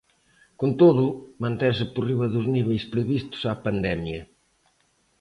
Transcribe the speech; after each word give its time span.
Con 0.59 0.71
todo, 0.81 1.03
mantense 1.43 1.83
por 1.93 2.03
riba 2.09 2.27
dos 2.35 2.45
niveis 2.55 2.83
previos 2.93 3.39
á 3.49 3.51
pandemia. 3.65 4.21